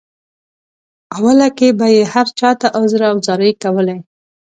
[1.15, 3.97] اوله کې به یې هر چاته عذر او زارۍ کولې.